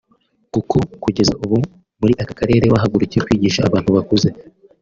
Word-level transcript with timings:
kuko 0.53 0.75
kugeza 1.03 1.33
muri 2.01 2.13
aka 2.21 2.33
karere 2.39 2.65
bahagurukiye 2.73 3.23
kwigisha 3.25 3.59
abantu 3.63 3.89
bakuze 3.97 4.29